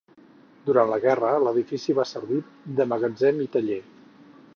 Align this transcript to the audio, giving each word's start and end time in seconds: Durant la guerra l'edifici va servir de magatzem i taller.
Durant 0.69 0.87
la 0.91 0.97
guerra 1.03 1.33
l'edifici 1.47 1.95
va 1.99 2.05
servir 2.13 2.39
de 2.81 2.89
magatzem 2.95 3.45
i 3.47 3.47
taller. 3.57 3.79